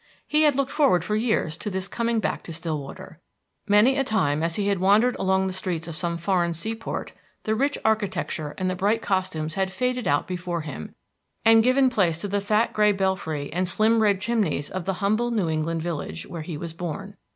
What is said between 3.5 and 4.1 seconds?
Many a